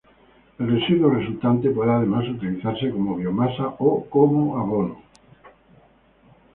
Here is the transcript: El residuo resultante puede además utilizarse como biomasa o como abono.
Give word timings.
El 0.57 0.67
residuo 0.79 1.11
resultante 1.11 1.69
puede 1.69 1.91
además 1.91 2.27
utilizarse 2.27 2.89
como 2.89 3.17
biomasa 3.17 3.75
o 3.77 4.03
como 4.09 4.57
abono. 4.57 4.99